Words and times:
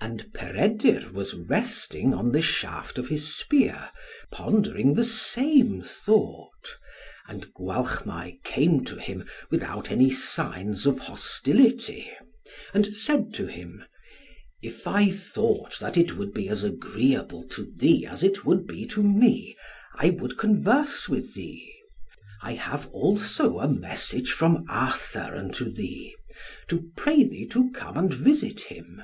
And 0.00 0.32
Peredur 0.32 1.10
was 1.12 1.34
resting 1.34 2.14
on 2.14 2.32
the 2.32 2.40
shaft 2.40 2.96
of 2.96 3.08
his 3.08 3.36
spear, 3.36 3.90
pondering 4.30 4.94
the 4.94 5.04
same 5.04 5.82
thought, 5.82 6.78
and 7.28 7.52
Gwalchmai 7.52 8.38
came 8.42 8.86
to 8.86 8.96
him 8.98 9.28
without 9.50 9.90
any 9.90 10.08
signs 10.08 10.86
of 10.86 11.00
hostility, 11.00 12.08
and 12.72 12.96
said 12.96 13.34
to 13.34 13.48
him, 13.48 13.84
"If 14.62 14.86
I 14.86 15.10
thought 15.10 15.78
that 15.78 15.98
it 15.98 16.16
would 16.16 16.32
be 16.32 16.48
as 16.48 16.64
agreeable 16.64 17.46
to 17.48 17.70
thee 17.76 18.06
as 18.06 18.22
it 18.22 18.46
would 18.46 18.66
be 18.66 18.86
to 18.86 19.02
me, 19.02 19.58
I 19.94 20.08
would 20.08 20.38
converse 20.38 21.06
with 21.06 21.34
thee. 21.34 21.70
I 22.40 22.54
have 22.54 22.86
also 22.92 23.58
a 23.58 23.68
message 23.68 24.32
from 24.32 24.64
Arthur 24.70 25.36
unto 25.36 25.70
thee, 25.70 26.14
to 26.68 26.88
pray 26.96 27.24
thee 27.24 27.46
to 27.48 27.70
come 27.72 27.98
and 27.98 28.14
visit 28.14 28.60
him. 28.62 29.02